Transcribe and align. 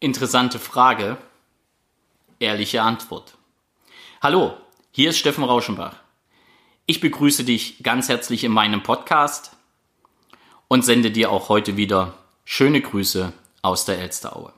Interessante 0.00 0.58
Frage, 0.58 1.16
ehrliche 2.38 2.82
Antwort. 2.82 3.38
Hallo, 4.20 4.54
hier 4.90 5.10
ist 5.10 5.18
Steffen 5.18 5.44
Rauschenbach. 5.44 5.96
Ich 6.84 7.00
begrüße 7.00 7.44
dich 7.44 7.82
ganz 7.82 8.08
herzlich 8.08 8.44
in 8.44 8.52
meinem 8.52 8.82
Podcast 8.82 9.56
und 10.68 10.84
sende 10.84 11.10
dir 11.10 11.30
auch 11.30 11.48
heute 11.48 11.76
wieder 11.76 12.14
schöne 12.44 12.82
Grüße 12.82 13.32
aus 13.62 13.86
der 13.86 13.98
Elsteraue. 13.98 14.52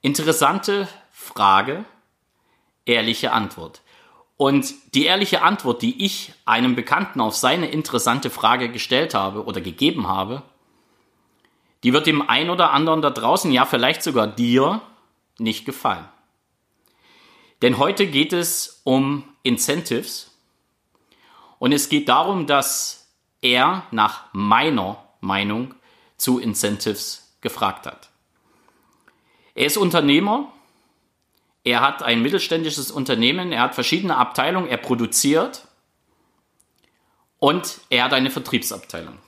Interessante 0.00 0.88
Frage, 1.10 1.84
ehrliche 2.86 3.32
Antwort. 3.32 3.82
Und 4.38 4.72
die 4.94 5.04
ehrliche 5.04 5.42
Antwort, 5.42 5.82
die 5.82 6.04
ich 6.04 6.32
einem 6.44 6.74
Bekannten 6.76 7.20
auf 7.20 7.36
seine 7.36 7.68
interessante 7.68 8.30
Frage 8.30 8.70
gestellt 8.70 9.14
habe 9.14 9.44
oder 9.44 9.60
gegeben 9.60 10.06
habe, 10.06 10.42
die 11.86 11.92
wird 11.92 12.08
dem 12.08 12.28
ein 12.28 12.50
oder 12.50 12.72
anderen 12.72 13.00
da 13.00 13.10
draußen, 13.10 13.52
ja 13.52 13.64
vielleicht 13.64 14.02
sogar 14.02 14.26
dir, 14.26 14.82
nicht 15.38 15.64
gefallen. 15.64 16.04
Denn 17.62 17.78
heute 17.78 18.08
geht 18.08 18.32
es 18.32 18.80
um 18.82 19.22
Incentives 19.44 20.36
und 21.60 21.70
es 21.70 21.88
geht 21.88 22.08
darum, 22.08 22.48
dass 22.48 23.14
er 23.40 23.86
nach 23.92 24.24
meiner 24.32 25.00
Meinung 25.20 25.76
zu 26.16 26.40
Incentives 26.40 27.36
gefragt 27.40 27.86
hat. 27.86 28.10
Er 29.54 29.66
ist 29.66 29.76
Unternehmer, 29.76 30.52
er 31.62 31.82
hat 31.82 32.02
ein 32.02 32.20
mittelständisches 32.20 32.90
Unternehmen, 32.90 33.52
er 33.52 33.60
hat 33.60 33.76
verschiedene 33.76 34.16
Abteilungen, 34.16 34.66
er 34.66 34.78
produziert 34.78 35.68
und 37.38 37.80
er 37.90 38.02
hat 38.02 38.12
eine 38.12 38.32
Vertriebsabteilung. 38.32 39.20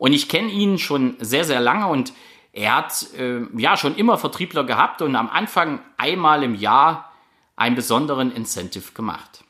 Und 0.00 0.14
ich 0.14 0.30
kenne 0.30 0.48
ihn 0.48 0.78
schon 0.78 1.18
sehr, 1.20 1.44
sehr 1.44 1.60
lange 1.60 1.86
und 1.86 2.14
er 2.54 2.74
hat 2.74 3.12
äh, 3.18 3.42
ja 3.54 3.76
schon 3.76 3.96
immer 3.96 4.16
Vertriebler 4.16 4.64
gehabt 4.64 5.02
und 5.02 5.14
am 5.14 5.28
Anfang 5.28 5.82
einmal 5.98 6.42
im 6.42 6.54
Jahr 6.54 7.12
einen 7.54 7.76
besonderen 7.76 8.32
Incentive 8.32 8.92
gemacht. 8.94 9.44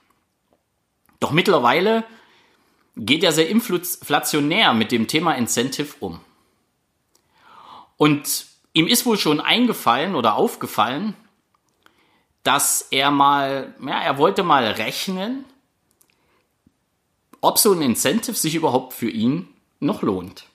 Doch 1.21 1.31
mittlerweile 1.31 2.03
geht 2.97 3.23
er 3.23 3.31
sehr 3.31 3.49
inflationär 3.49 4.75
mit 4.75 4.91
dem 4.91 5.07
Thema 5.07 5.35
Incentive 5.35 5.95
um. 6.01 6.19
Und 7.97 8.47
ihm 8.73 8.89
ist 8.89 9.07
wohl 9.07 9.19
schon 9.19 9.41
eingefallen 9.41 10.17
oder 10.17 10.35
aufgefallen, 10.35 11.15
dass 12.43 12.89
er 12.91 13.13
mal, 13.13 13.73
ja, 13.87 14.01
er 14.01 14.19
wollte 14.19 14.43
mal 14.43 14.65
rechnen, 14.65 15.45
ob 17.41 17.57
so 17.57 17.73
ein 17.73 17.83
Incentive 17.83 18.35
sich 18.35 18.57
überhaupt 18.57 18.95
für 18.95 19.09
ihn 19.09 19.47
noch 19.81 20.03
lohnt. 20.03 20.47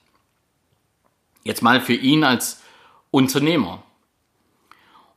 Jetzt 1.44 1.62
mal 1.62 1.80
für 1.80 1.94
ihn 1.94 2.24
als 2.24 2.62
Unternehmer. 3.10 3.82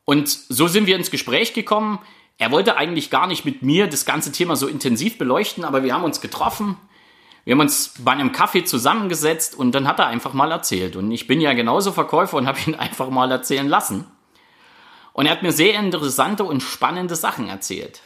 Und 0.06 0.30
so 0.30 0.68
sind 0.68 0.88
wir 0.88 0.96
ins 0.96 1.12
Gespräch 1.12 1.54
gekommen. 1.54 2.00
Er 2.38 2.52
wollte 2.52 2.78
eigentlich 2.78 3.10
gar 3.10 3.28
nicht 3.28 3.46
mit 3.46 3.62
mir 3.62 3.88
das 3.88 4.06
ganze 4.06 4.32
Thema 4.32 4.56
so 4.56 4.68
intensiv 4.68 5.18
beleuchten, 5.18 5.64
aber 5.64 5.84
wir 5.84 5.94
haben 5.94 6.04
uns 6.04 6.22
getroffen. 6.22 6.78
Wir 7.46 7.54
haben 7.54 7.62
uns 7.62 7.94
bei 8.00 8.12
einem 8.12 8.32
Kaffee 8.32 8.64
zusammengesetzt 8.64 9.56
und 9.56 9.74
dann 9.74 9.88
hat 9.88 10.00
er 10.00 10.08
einfach 10.08 10.34
mal 10.34 10.52
erzählt. 10.52 10.96
Und 10.96 11.12
ich 11.12 11.28
bin 11.28 11.42
ja 11.42 11.54
genauso 11.54 11.92
Verkäufer 11.92 12.38
und 12.38 12.48
habe 12.48 12.60
ihn 12.68 12.76
einfach 12.76 13.10
mal 13.10 13.32
erzählen 13.32 13.68
lassen. 13.68 14.06
Und 15.14 15.26
er 15.26 15.32
hat 15.32 15.44
mir 15.44 15.52
sehr 15.52 15.78
interessante 15.80 16.44
und 16.44 16.62
spannende 16.62 17.16
Sachen 17.16 17.50
erzählt. 17.50 18.02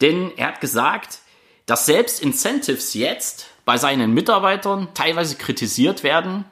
Denn 0.00 0.32
er 0.36 0.48
hat 0.48 0.60
gesagt, 0.60 1.20
dass 1.66 1.86
selbst 1.86 2.22
Incentives 2.22 2.94
jetzt 2.94 3.46
bei 3.68 3.76
seinen 3.76 4.14
Mitarbeitern 4.14 4.88
teilweise 4.94 5.36
kritisiert 5.36 6.02
werden, 6.02 6.46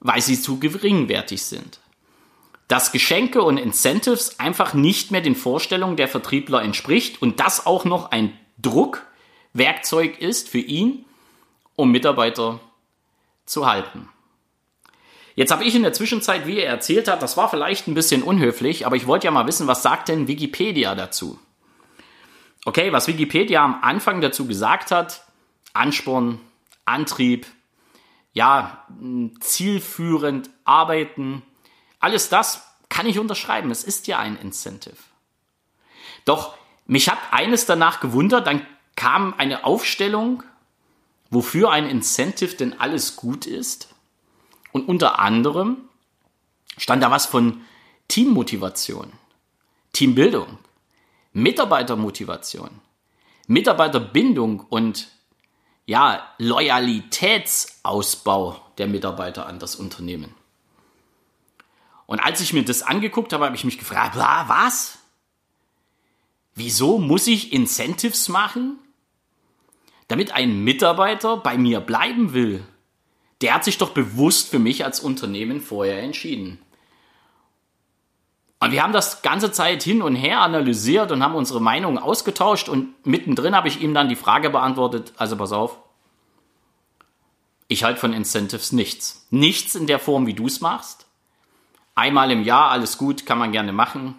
weil 0.00 0.22
sie 0.22 0.40
zu 0.40 0.58
geringwertig 0.58 1.42
sind. 1.42 1.80
Dass 2.66 2.92
Geschenke 2.92 3.42
und 3.42 3.58
Incentives 3.58 4.40
einfach 4.40 4.72
nicht 4.72 5.10
mehr 5.10 5.20
den 5.20 5.36
Vorstellungen 5.36 5.98
der 5.98 6.08
Vertriebler 6.08 6.62
entspricht 6.62 7.20
und 7.20 7.40
das 7.40 7.66
auch 7.66 7.84
noch 7.84 8.10
ein 8.10 8.32
Druckwerkzeug 8.56 10.18
ist 10.18 10.48
für 10.48 10.60
ihn, 10.60 11.04
um 11.76 11.90
Mitarbeiter 11.90 12.58
zu 13.44 13.66
halten. 13.66 14.08
Jetzt 15.34 15.50
habe 15.52 15.64
ich 15.64 15.74
in 15.74 15.82
der 15.82 15.92
Zwischenzeit, 15.92 16.46
wie 16.46 16.58
er 16.58 16.70
erzählt 16.70 17.06
hat, 17.06 17.20
das 17.20 17.36
war 17.36 17.50
vielleicht 17.50 17.86
ein 17.86 17.92
bisschen 17.92 18.22
unhöflich, 18.22 18.86
aber 18.86 18.96
ich 18.96 19.06
wollte 19.06 19.26
ja 19.26 19.30
mal 19.30 19.46
wissen, 19.46 19.66
was 19.66 19.82
sagt 19.82 20.08
denn 20.08 20.26
Wikipedia 20.26 20.94
dazu? 20.94 21.38
Okay, 22.64 22.92
was 22.92 23.08
Wikipedia 23.08 23.62
am 23.62 23.80
Anfang 23.82 24.22
dazu 24.22 24.46
gesagt 24.46 24.90
hat, 24.90 25.27
Ansporn, 25.78 26.40
Antrieb, 26.84 27.46
ja, 28.32 28.86
zielführend 29.40 30.50
arbeiten, 30.64 31.42
alles 32.00 32.28
das 32.28 32.62
kann 32.88 33.06
ich 33.06 33.18
unterschreiben. 33.18 33.70
Es 33.70 33.84
ist 33.84 34.06
ja 34.06 34.18
ein 34.18 34.36
Incentive. 34.36 34.96
Doch 36.24 36.56
mich 36.86 37.08
hat 37.08 37.18
eines 37.30 37.66
danach 37.66 38.00
gewundert, 38.00 38.46
dann 38.46 38.66
kam 38.96 39.34
eine 39.34 39.64
Aufstellung, 39.64 40.42
wofür 41.30 41.70
ein 41.70 41.88
Incentive 41.88 42.56
denn 42.56 42.78
alles 42.80 43.16
gut 43.16 43.46
ist. 43.46 43.94
Und 44.72 44.88
unter 44.88 45.18
anderem 45.18 45.88
stand 46.76 47.02
da 47.02 47.10
was 47.10 47.26
von 47.26 47.62
Teammotivation, 48.08 49.12
Teambildung, 49.92 50.58
Mitarbeitermotivation, 51.32 52.70
Mitarbeiterbindung 53.46 54.60
und 54.60 55.08
ja, 55.88 56.32
Loyalitätsausbau 56.36 58.60
der 58.76 58.86
Mitarbeiter 58.86 59.46
an 59.46 59.58
das 59.58 59.74
Unternehmen. 59.74 60.34
Und 62.04 62.20
als 62.20 62.42
ich 62.42 62.52
mir 62.52 62.62
das 62.62 62.82
angeguckt 62.82 63.32
habe, 63.32 63.46
habe 63.46 63.56
ich 63.56 63.64
mich 63.64 63.78
gefragt, 63.78 64.14
was? 64.14 64.98
Wieso 66.54 66.98
muss 66.98 67.26
ich 67.26 67.54
Incentives 67.54 68.28
machen, 68.28 68.78
damit 70.08 70.32
ein 70.32 70.62
Mitarbeiter 70.62 71.38
bei 71.38 71.56
mir 71.56 71.80
bleiben 71.80 72.34
will? 72.34 72.62
Der 73.40 73.54
hat 73.54 73.64
sich 73.64 73.78
doch 73.78 73.90
bewusst 73.90 74.50
für 74.50 74.58
mich 74.58 74.84
als 74.84 75.00
Unternehmen 75.00 75.62
vorher 75.62 76.02
entschieden. 76.02 76.58
Und 78.60 78.72
wir 78.72 78.82
haben 78.82 78.92
das 78.92 79.22
ganze 79.22 79.52
Zeit 79.52 79.82
hin 79.82 80.02
und 80.02 80.16
her 80.16 80.40
analysiert 80.40 81.12
und 81.12 81.22
haben 81.22 81.36
unsere 81.36 81.60
Meinungen 81.60 81.98
ausgetauscht 81.98 82.68
und 82.68 82.94
mittendrin 83.06 83.54
habe 83.54 83.68
ich 83.68 83.80
ihm 83.80 83.94
dann 83.94 84.08
die 84.08 84.16
Frage 84.16 84.50
beantwortet, 84.50 85.12
also 85.16 85.36
pass 85.36 85.52
auf, 85.52 85.78
ich 87.68 87.84
halte 87.84 88.00
von 88.00 88.12
Incentives 88.12 88.72
nichts. 88.72 89.26
Nichts 89.30 89.74
in 89.74 89.86
der 89.86 89.98
Form, 89.98 90.26
wie 90.26 90.34
du 90.34 90.46
es 90.46 90.60
machst. 90.60 91.06
Einmal 91.94 92.30
im 92.30 92.42
Jahr, 92.42 92.70
alles 92.70 92.96
gut, 92.96 93.26
kann 93.26 93.38
man 93.38 93.52
gerne 93.52 93.72
machen. 93.72 94.18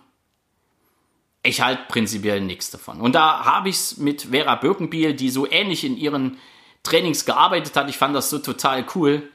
Ich 1.42 1.62
halte 1.62 1.84
prinzipiell 1.88 2.42
nichts 2.42 2.70
davon. 2.70 3.02
Und 3.02 3.16
da 3.16 3.44
habe 3.46 3.70
ich 3.70 3.76
es 3.76 3.98
mit 3.98 4.24
Vera 4.32 4.56
Birkenbiel, 4.56 5.14
die 5.14 5.30
so 5.30 5.50
ähnlich 5.50 5.84
in 5.84 5.98
ihren 5.98 6.38
Trainings 6.84 7.26
gearbeitet 7.26 7.76
hat. 7.76 7.90
Ich 7.90 7.98
fand 7.98 8.16
das 8.16 8.30
so 8.30 8.40
total 8.40 8.86
cool. 8.96 9.30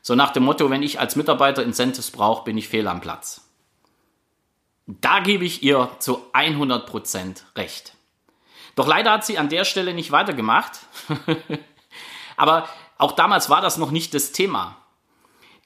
So 0.00 0.14
nach 0.14 0.30
dem 0.30 0.44
Motto, 0.44 0.70
wenn 0.70 0.82
ich 0.82 0.98
als 0.98 1.16
Mitarbeiter 1.16 1.62
Incentives 1.62 2.10
brauche, 2.10 2.44
bin 2.44 2.56
ich 2.56 2.68
fehl 2.68 2.88
am 2.88 3.00
Platz. 3.00 3.47
Da 4.88 5.20
gebe 5.20 5.44
ich 5.44 5.62
ihr 5.62 5.90
zu 5.98 6.24
100% 6.32 7.42
recht. 7.56 7.94
Doch 8.74 8.86
leider 8.86 9.12
hat 9.12 9.26
sie 9.26 9.36
an 9.36 9.50
der 9.50 9.66
Stelle 9.66 9.92
nicht 9.92 10.12
weitergemacht. 10.12 10.80
Aber 12.38 12.66
auch 12.96 13.12
damals 13.12 13.50
war 13.50 13.60
das 13.60 13.76
noch 13.76 13.90
nicht 13.90 14.14
das 14.14 14.32
Thema. 14.32 14.76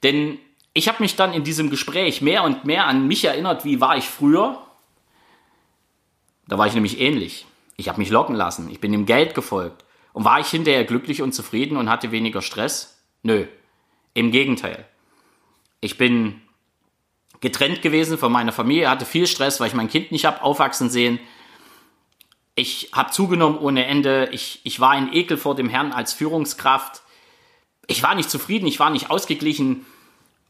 Denn 0.03 0.39
ich 0.73 0.89
habe 0.89 1.01
mich 1.01 1.15
dann 1.15 1.33
in 1.33 1.45
diesem 1.45 1.69
Gespräch 1.69 2.21
mehr 2.21 2.43
und 2.43 2.65
mehr 2.65 2.85
an 2.85 3.07
mich 3.07 3.23
erinnert, 3.23 3.63
wie 3.63 3.79
war 3.79 3.95
ich 3.95 4.09
früher. 4.09 4.61
Da 6.47 6.57
war 6.57 6.67
ich 6.67 6.73
nämlich 6.73 6.99
ähnlich. 6.99 7.45
Ich 7.77 7.87
habe 7.87 7.99
mich 7.99 8.09
locken 8.09 8.35
lassen. 8.35 8.69
Ich 8.69 8.81
bin 8.81 8.91
dem 8.91 9.05
Geld 9.05 9.35
gefolgt. 9.35 9.85
Und 10.11 10.25
war 10.25 10.41
ich 10.41 10.47
hinterher 10.47 10.83
glücklich 10.83 11.21
und 11.21 11.31
zufrieden 11.31 11.77
und 11.77 11.89
hatte 11.89 12.11
weniger 12.11 12.41
Stress? 12.41 13.01
Nö. 13.21 13.45
Im 14.13 14.31
Gegenteil. 14.31 14.85
Ich 15.79 15.97
bin 15.97 16.41
getrennt 17.43 17.81
gewesen 17.81 18.17
von 18.17 18.31
meiner 18.31 18.53
Familie, 18.53 18.89
hatte 18.89 19.05
viel 19.05 19.27
Stress, 19.27 19.59
weil 19.59 19.67
ich 19.67 19.73
mein 19.73 19.89
Kind 19.89 20.13
nicht 20.13 20.23
habe 20.23 20.41
aufwachsen 20.41 20.89
sehen. 20.89 21.19
Ich 22.55 22.91
habe 22.93 23.11
zugenommen 23.11 23.57
ohne 23.57 23.85
Ende. 23.85 24.29
Ich, 24.31 24.61
ich 24.63 24.79
war 24.79 24.91
ein 24.91 25.11
Ekel 25.11 25.35
vor 25.35 25.53
dem 25.53 25.67
Herrn 25.67 25.91
als 25.91 26.13
Führungskraft. 26.13 27.01
Ich 27.87 28.01
war 28.01 28.15
nicht 28.15 28.31
zufrieden, 28.31 28.65
ich 28.65 28.79
war 28.79 28.89
nicht 28.89 29.09
ausgeglichen 29.09 29.85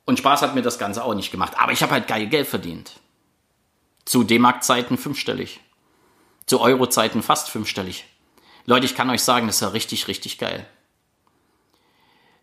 und 0.06 0.20
Spaß 0.20 0.44
hat 0.44 0.54
mir 0.54 0.62
das 0.62 0.78
Ganze 0.78 1.04
auch 1.04 1.16
nicht 1.16 1.32
gemacht. 1.32 1.54
Aber 1.58 1.72
ich 1.72 1.82
habe 1.82 1.94
halt 1.94 2.08
geil 2.08 2.28
Geld 2.28 2.48
verdient. 2.48 2.92
Zu 4.06 4.24
D-Mark-Zeiten 4.24 4.98
fünfstellig. 5.00 5.62
Zu 6.46 6.62
Euro-Zeiten 6.62 7.24
fast 7.24 7.50
fünfstellig. 7.50 8.06
Leute, 8.68 8.86
ich 8.86 8.96
kann 8.96 9.10
euch 9.10 9.24
sagen, 9.24 9.48
das 9.48 9.62
ja 9.62 9.70
richtig, 9.70 10.08
richtig 10.08 10.38
geil. 10.38 10.68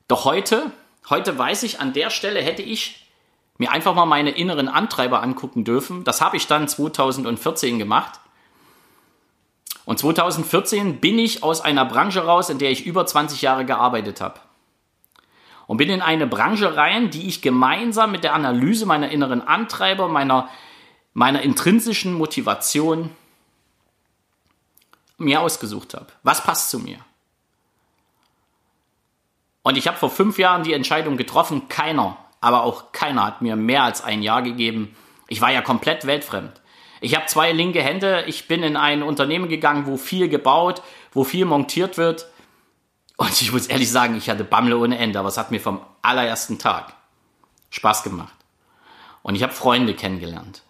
Doch 0.08 0.24
heute, 0.24 0.72
heute 1.08 1.38
weiß 1.38 1.62
ich, 1.62 1.78
an 1.78 1.92
der 1.92 2.10
Stelle 2.10 2.42
hätte 2.42 2.62
ich 2.62 3.06
mir 3.60 3.70
einfach 3.70 3.94
mal 3.94 4.06
meine 4.06 4.30
inneren 4.30 4.68
Antreiber 4.68 5.22
angucken 5.22 5.64
dürfen. 5.64 6.02
Das 6.02 6.22
habe 6.22 6.38
ich 6.38 6.46
dann 6.46 6.66
2014 6.66 7.78
gemacht. 7.78 8.18
Und 9.84 9.98
2014 9.98 10.98
bin 10.98 11.18
ich 11.18 11.42
aus 11.42 11.60
einer 11.60 11.84
Branche 11.84 12.24
raus, 12.24 12.48
in 12.48 12.58
der 12.58 12.70
ich 12.70 12.86
über 12.86 13.04
20 13.04 13.42
Jahre 13.42 13.66
gearbeitet 13.66 14.22
habe. 14.22 14.40
und 15.66 15.76
bin 15.76 15.90
in 15.90 16.00
eine 16.00 16.26
Branche 16.26 16.74
rein, 16.74 17.10
die 17.10 17.28
ich 17.28 17.42
gemeinsam 17.42 18.10
mit 18.10 18.24
der 18.24 18.34
Analyse 18.34 18.86
meiner 18.86 19.10
inneren 19.10 19.46
Antreiber, 19.46 20.08
meiner, 20.08 20.48
meiner 21.12 21.42
intrinsischen 21.42 22.14
Motivation 22.14 23.10
mir 25.18 25.42
ausgesucht 25.42 25.92
habe. 25.92 26.06
Was 26.22 26.42
passt 26.42 26.70
zu 26.70 26.78
mir? 26.78 26.98
Und 29.62 29.76
ich 29.76 29.86
habe 29.86 29.98
vor 29.98 30.10
fünf 30.10 30.38
Jahren 30.38 30.62
die 30.62 30.72
Entscheidung 30.72 31.18
getroffen, 31.18 31.68
keiner, 31.68 32.16
aber 32.40 32.64
auch 32.64 32.92
keiner 32.92 33.26
hat 33.26 33.42
mir 33.42 33.56
mehr 33.56 33.82
als 33.82 34.02
ein 34.02 34.22
Jahr 34.22 34.42
gegeben. 34.42 34.96
Ich 35.28 35.40
war 35.40 35.52
ja 35.52 35.62
komplett 35.62 36.06
weltfremd. 36.06 36.60
Ich 37.00 37.14
habe 37.14 37.26
zwei 37.26 37.52
linke 37.52 37.82
Hände, 37.82 38.24
ich 38.26 38.48
bin 38.48 38.62
in 38.62 38.76
ein 38.76 39.02
Unternehmen 39.02 39.48
gegangen, 39.48 39.86
wo 39.86 39.96
viel 39.96 40.28
gebaut, 40.28 40.82
wo 41.12 41.24
viel 41.24 41.44
montiert 41.44 41.96
wird. 41.96 42.26
Und 43.16 43.40
ich 43.40 43.52
muss 43.52 43.66
ehrlich 43.66 43.90
sagen, 43.90 44.16
ich 44.16 44.28
hatte 44.28 44.44
Bammel 44.44 44.74
ohne 44.74 44.98
Ende, 44.98 45.18
aber 45.18 45.28
es 45.28 45.38
hat 45.38 45.50
mir 45.50 45.60
vom 45.60 45.80
allerersten 46.02 46.58
Tag 46.58 46.94
Spaß 47.70 48.02
gemacht. 48.02 48.34
Und 49.22 49.34
ich 49.34 49.42
habe 49.42 49.52
Freunde 49.52 49.94
kennengelernt. 49.94 50.62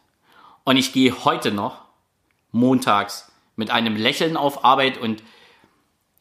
Und 0.64 0.76
ich 0.76 0.92
gehe 0.92 1.24
heute 1.24 1.52
noch 1.52 1.82
montags 2.52 3.30
mit 3.56 3.70
einem 3.70 3.96
Lächeln 3.96 4.36
auf 4.36 4.64
Arbeit 4.64 4.98
und 4.98 5.22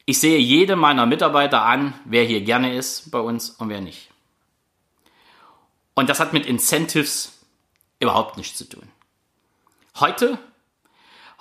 ich 0.06 0.20
sehe 0.20 0.40
jede 0.40 0.76
meiner 0.76 1.06
Mitarbeiter 1.06 1.64
an, 1.64 1.94
wer 2.06 2.24
hier 2.24 2.42
gerne 2.42 2.74
ist 2.74 3.12
bei 3.12 3.20
uns 3.20 3.52
und 3.52 3.70
wer 3.70 3.82
nicht. 3.82 4.10
Und 6.00 6.08
das 6.08 6.22
hat 6.22 6.32
mit 6.32 6.46
Incentives 6.46 7.40
überhaupt 8.00 8.38
nichts 8.38 8.58
zu 8.58 8.70
tun. 8.70 8.88
Heute, 10.00 10.40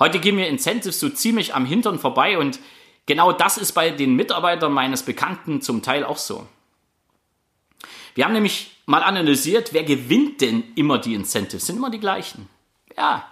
heute 0.01 0.19
gehen 0.19 0.35
mir 0.35 0.49
Incentives 0.49 0.99
so 0.99 1.09
ziemlich 1.11 1.55
am 1.55 1.65
Hintern 1.65 2.01
vorbei 2.01 2.39
und 2.39 2.59
genau 3.07 3.31
das 3.31 3.57
ist 3.57 3.71
bei 3.71 3.91
den 3.91 4.17
Mitarbeitern 4.17 4.73
meines 4.73 5.05
Bekannten 5.05 5.63
zum 5.63 5.81
Teil 5.81 6.03
auch 6.03 6.17
so. 6.17 6.45
Wir 8.17 8.25
haben 8.25 8.33
nämlich 8.33 8.73
mal 8.85 9.05
analysiert, 9.05 9.75
wer 9.75 9.85
gewinnt 9.85 10.41
denn 10.41 10.65
immer 10.75 10.99
die 10.99 11.15
Incentives? 11.15 11.67
Sind 11.67 11.77
immer 11.77 11.91
die 11.91 12.01
gleichen. 12.01 12.49
Ja, 12.97 13.29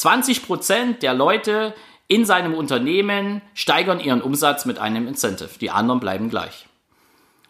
20% 0.00 0.94
der 0.98 1.14
Leute 1.14 1.76
in 2.08 2.24
seinem 2.24 2.54
Unternehmen 2.54 3.40
steigern 3.54 4.00
ihren 4.00 4.20
Umsatz 4.20 4.64
mit 4.64 4.80
einem 4.80 5.06
Incentive. 5.06 5.60
Die 5.60 5.70
anderen 5.70 6.00
bleiben 6.00 6.28
gleich. 6.28 6.66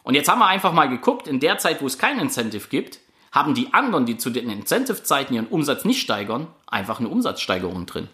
Und 0.02 0.16
jetzt 0.16 0.28
haben 0.28 0.40
wir 0.40 0.48
einfach 0.48 0.74
mal 0.74 0.90
geguckt, 0.90 1.26
in 1.26 1.40
der 1.40 1.56
Zeit, 1.56 1.80
wo 1.80 1.86
es 1.86 1.96
kein 1.96 2.18
Incentive 2.18 2.68
gibt, 2.68 3.00
haben 3.36 3.54
die 3.54 3.74
anderen, 3.74 4.06
die 4.06 4.16
zu 4.16 4.30
den 4.30 4.48
Incentive-Zeiten 4.48 5.34
ihren 5.34 5.46
Umsatz 5.46 5.84
nicht 5.84 6.00
steigern, 6.00 6.46
einfach 6.66 7.00
eine 7.00 7.10
Umsatzsteigerung 7.10 7.84
drin. 7.84 8.08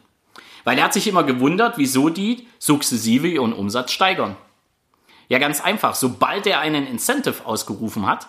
Weil 0.65 0.77
er 0.77 0.85
hat 0.85 0.93
sich 0.93 1.07
immer 1.07 1.23
gewundert, 1.23 1.79
wieso 1.79 2.09
die 2.09 2.49
sukzessive 2.59 3.29
ihren 3.29 3.53
Umsatz 3.53 3.93
steigern. 3.93 4.37
Ja, 5.29 5.39
ganz 5.39 5.61
einfach. 5.61 5.95
Sobald 5.95 6.49
er 6.49 6.59
einen 6.59 6.89
Incentive 6.89 7.47
ausgerufen 7.47 8.05
hat 8.07 8.27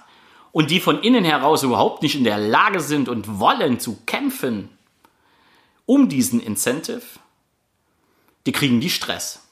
und 0.52 0.70
die 0.70 0.80
von 0.80 1.02
innen 1.02 1.26
heraus 1.26 1.64
überhaupt 1.64 2.04
nicht 2.04 2.14
in 2.14 2.26
der 2.26 2.38
Lage 2.38 2.80
sind 2.80 3.10
und 3.10 3.40
wollen 3.40 3.80
zu 3.80 3.98
kämpfen 4.06 4.70
um 5.86 6.10
diesen 6.10 6.40
Incentive, 6.40 7.02
die 8.46 8.52
kriegen 8.52 8.80
die 8.80 8.92
Stress. 8.92 9.46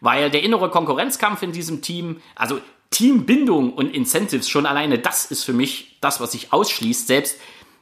Weil 0.00 0.30
der 0.30 0.42
innere 0.42 0.70
Konkurrenzkampf 0.70 1.42
in 1.42 1.52
diesem 1.52 1.82
Team, 1.82 2.22
also 2.36 2.60
Teambindung 2.92 3.72
und 3.72 3.92
Incentives, 3.92 4.48
schon 4.48 4.66
alleine 4.66 4.98
das 4.98 5.24
ist 5.24 5.42
für 5.42 5.52
mich 5.52 5.96
das, 6.00 6.20
was 6.20 6.32
sich 6.32 6.52
ausschließt, 6.52 7.08
selbst 7.08 7.38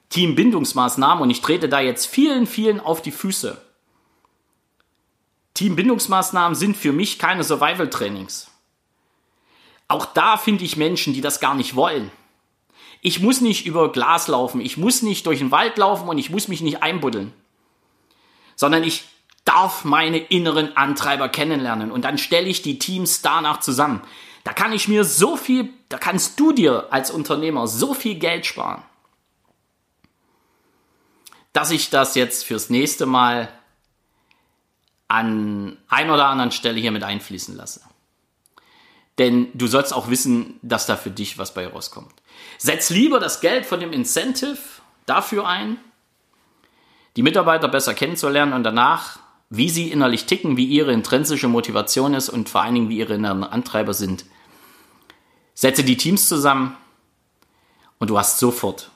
Teambindungsmaßnahmen 0.09 1.23
und 1.23 1.31
ich 1.31 1.43
trete 1.43 1.69
da 1.69 1.81
jetzt 1.81 2.07
vielen, 2.07 2.47
vielen 2.47 2.81
auf 2.81 3.03
die 3.03 3.13
Füße. 3.13 3.61
Teambindungsmaßnahmen 5.55 6.55
sind 6.55 6.77
für 6.77 6.93
mich 6.93 7.19
keine 7.19 7.45
Survival-Trainings. 7.45 8.51
Auch 9.89 10.07
da 10.07 10.37
finde 10.37 10.65
ich 10.65 10.77
Menschen, 10.77 11.13
die 11.13 11.21
das 11.21 11.41
gar 11.41 11.55
nicht 11.55 11.77
wollen. 11.77 12.11
Ich 13.03 13.21
muss 13.21 13.41
nicht 13.41 13.67
über 13.67 13.93
Glas 13.93 14.29
laufen, 14.29 14.61
ich 14.61 14.77
muss 14.77 15.03
nicht 15.03 15.27
durch 15.27 15.41
den 15.41 15.51
Wald 15.51 15.77
laufen 15.79 16.09
und 16.09 16.19
ich 16.19 16.31
muss 16.31 16.49
mich 16.49 16.61
nicht 16.61 16.83
einbuddeln, 16.83 17.33
sondern 18.57 18.85
ich 18.85 19.05
darf 19.45 19.85
meine 19.85 20.19
inneren 20.19 20.77
Antreiber 20.77 21.29
kennenlernen 21.29 21.91
und 21.91 22.05
dann 22.05 22.19
stelle 22.19 22.49
ich 22.49 22.63
die 22.63 22.79
Teams 22.79 23.23
danach 23.23 23.61
zusammen. 23.61 24.03
Da 24.45 24.53
kann 24.53 24.73
ich 24.73 24.89
mir 24.89 25.05
so 25.05 25.37
viel, 25.37 25.71
da 25.89 25.99
kannst 25.99 26.41
du 26.41 26.53
dir 26.53 26.89
als 26.91 27.11
Unternehmer 27.11 27.67
so 27.67 27.95
viel 27.95 28.15
Geld 28.15 28.47
sparen, 28.47 28.83
dass 31.53 31.71
ich 31.71 31.91
das 31.91 32.15
jetzt 32.15 32.45
fürs 32.45 32.71
nächste 32.71 33.07
Mal 33.07 33.53
an 35.09 35.77
ein 35.89 36.11
oder 36.11 36.27
anderen 36.27 36.53
Stelle 36.53 36.81
hier 36.81 36.93
mit 36.93 37.03
einfließen 37.03 37.57
lasse. 37.57 37.81
Denn 39.19 39.51
du 39.53 39.67
sollst 39.67 39.93
auch 39.93 40.09
wissen, 40.09 40.59
dass 40.63 40.87
da 40.87 40.97
für 40.97 41.11
dich 41.11 41.37
was 41.37 41.53
bei 41.53 41.67
rauskommt. 41.67 42.15
Setz 42.57 42.91
lieber 42.91 43.21
das 43.21 43.41
Geld 43.41 43.67
von 43.67 43.81
dem 43.81 43.93
Incentive 43.93 44.59
dafür 45.05 45.47
ein, 45.47 45.79
die 47.17 47.23
Mitarbeiter 47.23 47.69
besser 47.69 47.93
kennenzulernen 47.93 48.53
und 48.53 48.63
danach 48.63 49.19
wie 49.51 49.69
sie 49.69 49.91
innerlich 49.91 50.27
ticken, 50.27 50.57
wie 50.57 50.65
ihre 50.65 50.93
intrinsische 50.93 51.49
Motivation 51.49 52.15
ist 52.15 52.29
und 52.29 52.49
vor 52.49 52.63
allen 52.63 52.75
Dingen, 52.75 52.89
wie 52.89 52.99
ihre 52.99 53.15
inneren 53.15 53.43
Antreiber 53.43 53.93
sind. 53.93 54.25
Setze 55.55 55.83
die 55.83 55.97
Teams 55.97 56.29
zusammen 56.29 56.77
und 57.99 58.09
du 58.11 58.17
hast 58.17 58.39
sofort 58.39 58.91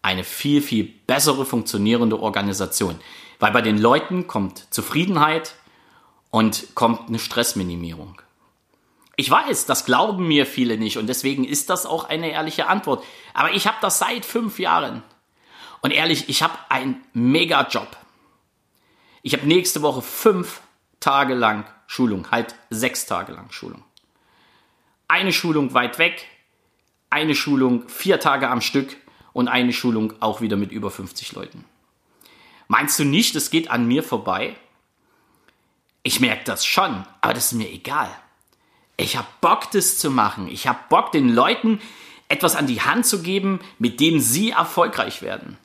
eine 0.00 0.24
viel, 0.24 0.60
viel 0.60 0.84
bessere 1.06 1.44
funktionierende 1.44 2.20
Organisation. 2.20 2.96
Weil 3.38 3.52
bei 3.52 3.62
den 3.62 3.78
Leuten 3.78 4.26
kommt 4.26 4.66
Zufriedenheit 4.70 5.54
und 6.30 6.74
kommt 6.74 7.08
eine 7.08 7.18
Stressminimierung. 7.18 8.20
Ich 9.16 9.30
weiß, 9.30 9.66
das 9.66 9.84
glauben 9.84 10.26
mir 10.26 10.46
viele 10.46 10.78
nicht 10.78 10.96
und 10.96 11.06
deswegen 11.06 11.44
ist 11.44 11.70
das 11.70 11.86
auch 11.86 12.04
eine 12.04 12.30
ehrliche 12.30 12.66
Antwort. 12.66 13.04
Aber 13.34 13.52
ich 13.52 13.66
habe 13.66 13.76
das 13.80 13.98
seit 13.98 14.24
fünf 14.24 14.58
Jahren. 14.58 15.02
Und 15.82 15.90
ehrlich, 15.90 16.28
ich 16.28 16.42
habe 16.42 16.58
einen 16.70 17.04
Mega-Job. 17.12 17.96
Ich 19.26 19.32
habe 19.32 19.46
nächste 19.46 19.80
Woche 19.80 20.02
fünf 20.02 20.60
Tage 21.00 21.32
lang 21.32 21.64
Schulung, 21.86 22.30
halt 22.30 22.54
sechs 22.68 23.06
Tage 23.06 23.32
lang 23.32 23.50
Schulung. 23.50 23.82
Eine 25.08 25.32
Schulung 25.32 25.72
weit 25.72 25.98
weg, 25.98 26.26
eine 27.08 27.34
Schulung 27.34 27.88
vier 27.88 28.20
Tage 28.20 28.50
am 28.50 28.60
Stück 28.60 28.98
und 29.32 29.48
eine 29.48 29.72
Schulung 29.72 30.12
auch 30.20 30.42
wieder 30.42 30.58
mit 30.58 30.72
über 30.72 30.90
50 30.90 31.32
Leuten. 31.32 31.64
Meinst 32.68 32.98
du 32.98 33.04
nicht, 33.04 33.34
es 33.34 33.48
geht 33.48 33.70
an 33.70 33.88
mir 33.88 34.02
vorbei? 34.02 34.56
Ich 36.02 36.20
merke 36.20 36.44
das 36.44 36.66
schon, 36.66 37.06
aber 37.22 37.32
das 37.32 37.46
ist 37.46 37.52
mir 37.54 37.70
egal. 37.72 38.10
Ich 38.98 39.16
habe 39.16 39.28
Bock, 39.40 39.70
das 39.70 39.96
zu 39.96 40.10
machen. 40.10 40.48
Ich 40.48 40.66
habe 40.66 40.80
Bock, 40.90 41.12
den 41.12 41.30
Leuten 41.30 41.80
etwas 42.28 42.56
an 42.56 42.66
die 42.66 42.82
Hand 42.82 43.06
zu 43.06 43.22
geben, 43.22 43.60
mit 43.78 44.00
dem 44.00 44.20
sie 44.20 44.50
erfolgreich 44.50 45.22
werden. 45.22 45.56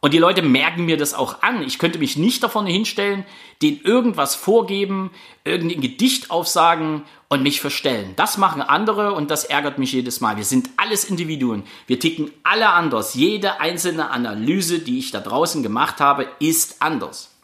Und 0.00 0.14
die 0.14 0.18
Leute 0.18 0.42
merken 0.42 0.84
mir 0.84 0.96
das 0.96 1.12
auch 1.12 1.42
an. 1.42 1.62
Ich 1.62 1.80
könnte 1.80 1.98
mich 1.98 2.16
nicht 2.16 2.42
davon 2.44 2.66
hinstellen, 2.66 3.24
denen 3.62 3.80
irgendwas 3.80 4.36
vorgeben, 4.36 5.10
irgendein 5.42 5.80
Gedicht 5.80 6.30
aufsagen 6.30 7.02
und 7.28 7.42
mich 7.42 7.60
verstellen. 7.60 8.12
Das 8.14 8.38
machen 8.38 8.62
andere 8.62 9.12
und 9.14 9.30
das 9.30 9.44
ärgert 9.44 9.78
mich 9.78 9.92
jedes 9.92 10.20
Mal. 10.20 10.36
Wir 10.36 10.44
sind 10.44 10.70
alles 10.76 11.04
Individuen. 11.04 11.64
Wir 11.88 11.98
ticken 11.98 12.30
alle 12.44 12.68
anders. 12.70 13.14
Jede 13.14 13.60
einzelne 13.60 14.10
Analyse, 14.10 14.78
die 14.78 15.00
ich 15.00 15.10
da 15.10 15.18
draußen 15.18 15.64
gemacht 15.64 15.98
habe, 15.98 16.28
ist 16.38 16.80
anders. 16.80 17.34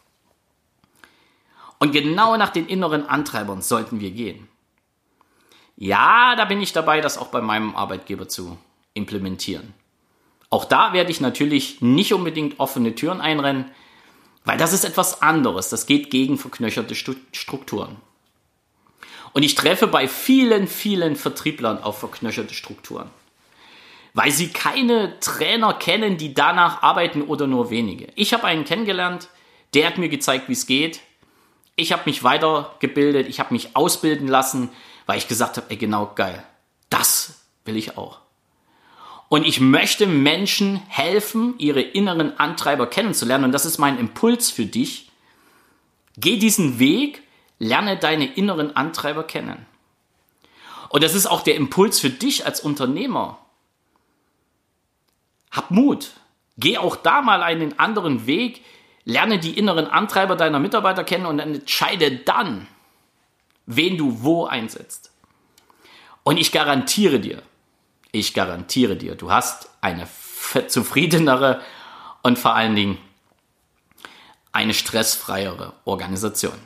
Und 1.77 1.91
genau 1.91 2.37
nach 2.37 2.51
den 2.51 2.67
inneren 2.67 3.05
Antreibern 3.05 3.61
sollten 3.61 3.99
wir 3.99 4.11
gehen. 4.11 4.47
Ja, 5.75 6.37
da 6.37 6.45
bin 6.45 6.61
ich 6.61 6.71
dabei, 6.71 7.01
das 7.01 7.17
auch 7.17 7.27
bei 7.27 7.41
meinem 7.41 7.75
Arbeitgeber 7.75 8.29
zu 8.29 8.57
implementieren. 8.93 9.73
Auch 10.49 10.65
da 10.65 10.93
werde 10.93 11.11
ich 11.11 11.21
natürlich 11.21 11.81
nicht 11.81 12.13
unbedingt 12.13 12.59
offene 12.59 12.95
Türen 12.95 13.21
einrennen, 13.21 13.71
weil 14.45 14.57
das 14.57 14.73
ist 14.73 14.85
etwas 14.85 15.21
anderes. 15.21 15.69
Das 15.69 15.87
geht 15.87 16.11
gegen 16.11 16.37
verknöcherte 16.37 16.95
Strukturen. 16.95 17.97
Und 19.33 19.43
ich 19.43 19.55
treffe 19.55 19.87
bei 19.87 20.07
vielen, 20.07 20.67
vielen 20.67 21.15
Vertrieblern 21.15 21.83
auf 21.83 21.99
verknöcherte 21.99 22.53
Strukturen. 22.53 23.09
Weil 24.13 24.31
sie 24.31 24.47
keine 24.47 25.19
Trainer 25.19 25.73
kennen, 25.73 26.15
die 26.17 26.33
danach 26.33 26.83
arbeiten 26.83 27.21
oder 27.21 27.47
nur 27.47 27.69
wenige. 27.69 28.07
Ich 28.15 28.33
habe 28.33 28.45
einen 28.45 28.63
kennengelernt, 28.63 29.27
der 29.73 29.87
hat 29.87 29.97
mir 29.97 30.07
gezeigt, 30.07 30.47
wie 30.47 30.53
es 30.53 30.67
geht. 30.67 31.01
Ich 31.75 31.91
habe 31.91 32.03
mich 32.05 32.23
weitergebildet, 32.23 33.27
ich 33.27 33.41
habe 33.41 33.53
mich 33.53 33.75
ausbilden 33.75 34.29
lassen, 34.29 34.69
weil 35.05 35.17
ich 35.17 35.27
gesagt 35.27 35.57
habe, 35.57 35.69
ey, 35.69 35.75
genau 35.75 36.13
geil. 36.15 36.41
Das 36.89 37.41
will 37.65 37.75
ich 37.75 37.97
auch. 37.97 38.21
Und 39.27 39.45
ich 39.45 39.59
möchte 39.59 40.05
Menschen 40.05 40.77
helfen, 40.87 41.55
ihre 41.57 41.81
inneren 41.81 42.37
Antreiber 42.39 42.87
kennenzulernen. 42.87 43.45
Und 43.45 43.51
das 43.51 43.65
ist 43.65 43.77
mein 43.77 43.97
Impuls 43.97 44.51
für 44.51 44.65
dich. 44.65 45.11
Geh 46.17 46.37
diesen 46.37 46.79
Weg, 46.79 47.23
lerne 47.59 47.97
deine 47.97 48.33
inneren 48.33 48.75
Antreiber 48.75 49.23
kennen. 49.23 49.65
Und 50.89 51.03
das 51.03 51.15
ist 51.15 51.25
auch 51.25 51.41
der 51.41 51.55
Impuls 51.55 51.99
für 51.99 52.09
dich 52.09 52.45
als 52.45 52.59
Unternehmer. 52.59 53.39
Hab 55.51 55.71
Mut. 55.71 56.11
Geh 56.57 56.77
auch 56.77 56.95
da 56.95 57.21
mal 57.21 57.43
einen 57.43 57.79
anderen 57.79 58.27
Weg. 58.27 58.63
Lerne 59.03 59.39
die 59.39 59.57
inneren 59.57 59.87
Antreiber 59.87 60.35
deiner 60.35 60.59
Mitarbeiter 60.59 61.03
kennen 61.03 61.25
und 61.25 61.39
entscheide 61.39 62.11
dann, 62.11 62.67
wen 63.65 63.97
du 63.97 64.23
wo 64.23 64.45
einsetzt. 64.45 65.11
Und 66.23 66.37
ich 66.37 66.51
garantiere 66.51 67.19
dir, 67.19 67.41
ich 68.15 68.33
garantiere 68.33 68.95
dir, 68.95 69.15
du 69.15 69.31
hast 69.31 69.69
eine 69.81 70.07
zufriedenere 70.67 71.61
und 72.23 72.39
vor 72.39 72.55
allen 72.55 72.75
Dingen 72.75 72.97
eine 74.53 74.73
stressfreiere 74.73 75.73
Organisation. 75.83 76.57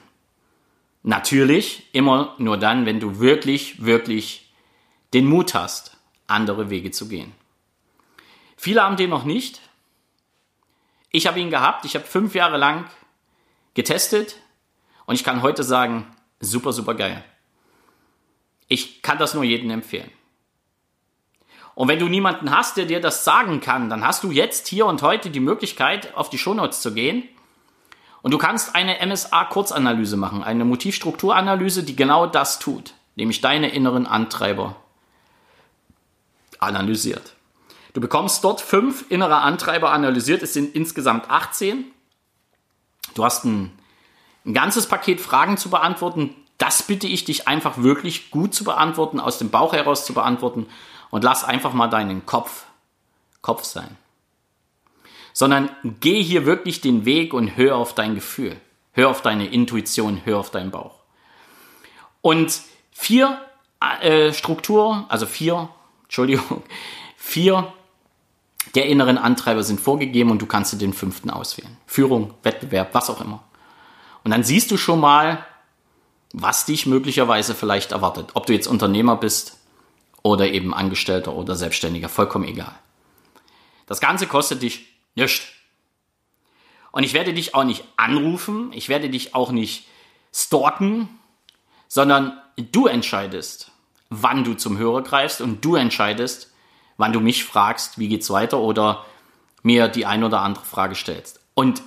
Natürlich 1.01 1.87
immer 1.91 2.35
nur 2.37 2.57
dann, 2.57 2.85
wenn 2.85 2.99
du 2.99 3.19
wirklich, 3.19 3.83
wirklich 3.83 4.53
den 5.13 5.25
Mut 5.25 5.55
hast, 5.55 5.97
andere 6.27 6.69
Wege 6.69 6.91
zu 6.91 7.07
gehen. 7.07 7.33
Viele 8.55 8.83
haben 8.83 8.97
den 8.97 9.09
noch 9.09 9.23
nicht. 9.23 9.59
Ich 11.09 11.25
habe 11.25 11.39
ihn 11.39 11.49
gehabt. 11.49 11.83
Ich 11.85 11.95
habe 11.95 12.05
fünf 12.05 12.35
Jahre 12.35 12.57
lang 12.57 12.87
getestet 13.73 14.35
und 15.07 15.15
ich 15.15 15.23
kann 15.23 15.41
heute 15.41 15.63
sagen, 15.63 16.05
super, 16.39 16.73
super 16.73 16.93
geil. 16.93 17.23
Ich 18.67 19.01
kann 19.01 19.17
das 19.17 19.33
nur 19.33 19.43
jedem 19.43 19.71
empfehlen. 19.71 20.11
Und 21.79 21.87
wenn 21.87 21.97
du 21.97 22.09
niemanden 22.09 22.51
hast, 22.51 22.75
der 22.75 22.83
dir 22.83 22.99
das 22.99 23.23
sagen 23.23 23.61
kann, 23.61 23.89
dann 23.89 24.05
hast 24.05 24.25
du 24.25 24.31
jetzt 24.31 24.67
hier 24.67 24.85
und 24.85 25.01
heute 25.01 25.29
die 25.29 25.39
Möglichkeit, 25.39 26.13
auf 26.13 26.29
die 26.29 26.37
Shownotes 26.37 26.81
zu 26.81 26.93
gehen. 26.93 27.23
Und 28.21 28.31
du 28.31 28.37
kannst 28.37 28.75
eine 28.75 28.97
MSA-Kurzanalyse 28.99 30.17
machen, 30.17 30.43
eine 30.43 30.65
Motivstrukturanalyse, 30.65 31.83
die 31.83 31.95
genau 31.95 32.27
das 32.27 32.59
tut, 32.59 32.95
nämlich 33.15 33.39
deine 33.39 33.69
inneren 33.69 34.07
Antreiber 34.07 34.75
analysiert. 36.59 37.35
Du 37.93 38.01
bekommst 38.01 38.43
dort 38.43 38.59
fünf 38.59 39.05
innere 39.07 39.37
Antreiber 39.37 39.93
analysiert, 39.93 40.43
es 40.43 40.51
sind 40.51 40.75
insgesamt 40.75 41.29
18. 41.31 41.85
Du 43.15 43.23
hast 43.23 43.45
ein, 43.45 43.71
ein 44.45 44.53
ganzes 44.53 44.85
Paket 44.85 45.21
Fragen 45.21 45.55
zu 45.55 45.69
beantworten. 45.69 46.35
Das 46.57 46.83
bitte 46.83 47.07
ich 47.07 47.23
dich 47.23 47.47
einfach 47.47 47.77
wirklich 47.77 48.31
gut 48.31 48.53
zu 48.53 48.65
beantworten, 48.65 49.21
aus 49.21 49.37
dem 49.37 49.49
Bauch 49.49 49.71
heraus 49.71 50.03
zu 50.03 50.13
beantworten 50.13 50.67
und 51.09 51.23
lass 51.23 51.43
einfach 51.43 51.73
mal 51.73 51.87
deinen 51.87 52.25
Kopf 52.25 52.65
Kopf 53.41 53.63
sein. 53.63 53.97
Sondern 55.33 55.69
geh 55.83 56.21
hier 56.21 56.45
wirklich 56.45 56.81
den 56.81 57.05
Weg 57.05 57.33
und 57.33 57.55
hör 57.55 57.77
auf 57.77 57.95
dein 57.95 58.15
Gefühl. 58.15 58.59
Hör 58.91 59.09
auf 59.09 59.21
deine 59.21 59.47
Intuition, 59.47 60.21
hör 60.25 60.39
auf 60.39 60.51
deinen 60.51 60.71
Bauch. 60.71 60.95
Und 62.21 62.61
vier 62.91 63.39
äh, 64.01 64.33
Struktur, 64.33 65.05
also 65.07 65.25
vier, 65.25 65.69
Entschuldigung, 66.03 66.63
vier 67.17 67.71
der 68.75 68.87
inneren 68.87 69.17
Antreiber 69.17 69.63
sind 69.63 69.79
vorgegeben 69.79 70.31
und 70.31 70.41
du 70.41 70.45
kannst 70.45 70.73
dir 70.73 70.77
den 70.77 70.93
fünften 70.93 71.29
auswählen. 71.29 71.77
Führung, 71.87 72.33
Wettbewerb, 72.43 72.93
was 72.93 73.09
auch 73.09 73.21
immer. 73.21 73.41
Und 74.23 74.31
dann 74.31 74.43
siehst 74.43 74.69
du 74.69 74.77
schon 74.77 74.99
mal, 74.99 75.45
was 76.33 76.65
dich 76.65 76.85
möglicherweise 76.85 77.55
vielleicht 77.55 77.93
erwartet. 77.93 78.31
Ob 78.33 78.45
du 78.45 78.53
jetzt 78.53 78.67
Unternehmer 78.67 79.15
bist 79.15 79.58
oder 80.23 80.47
eben 80.47 80.73
Angestellter 80.73 81.33
oder 81.33 81.55
Selbstständiger, 81.55 82.09
vollkommen 82.09 82.47
egal. 82.47 82.75
Das 83.85 83.99
Ganze 83.99 84.27
kostet 84.27 84.61
dich 84.61 84.87
nichts. 85.15 85.47
Und 86.91 87.03
ich 87.03 87.13
werde 87.13 87.33
dich 87.33 87.55
auch 87.55 87.63
nicht 87.63 87.83
anrufen, 87.97 88.71
ich 88.73 88.89
werde 88.89 89.09
dich 89.09 89.35
auch 89.35 89.51
nicht 89.51 89.87
stalken, 90.33 91.09
sondern 91.87 92.39
du 92.57 92.87
entscheidest, 92.87 93.71
wann 94.09 94.43
du 94.43 94.55
zum 94.55 94.77
Hörer 94.77 95.03
greifst 95.03 95.41
und 95.41 95.63
du 95.63 95.75
entscheidest, 95.75 96.51
wann 96.97 97.13
du 97.13 97.19
mich 97.19 97.43
fragst, 97.45 97.99
wie 97.99 98.07
geht's 98.07 98.29
weiter 98.29 98.59
oder 98.59 99.05
mir 99.61 99.87
die 99.87 100.05
ein 100.05 100.23
oder 100.23 100.41
andere 100.41 100.65
Frage 100.65 100.95
stellst. 100.95 101.39
Und 101.53 101.81